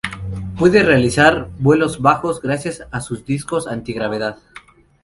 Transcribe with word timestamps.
Puede 0.57 0.81
realizar 0.81 1.51
vuelos 1.59 2.01
bajos 2.01 2.41
gracias 2.41 2.87
a 2.89 3.01
sus 3.01 3.23
discos 3.23 3.67
anti-gravedad. 3.67 4.39